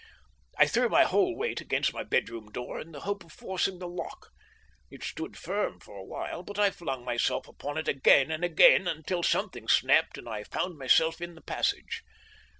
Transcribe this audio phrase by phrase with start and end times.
[0.57, 3.87] "I threw my whole weight against my bedroom door in the hope of forcing the
[3.87, 4.31] lock.
[4.89, 8.87] It stood firm for a while, but I flung myself upon it again and again,
[8.87, 12.01] until something snapped and I found myself in the passage.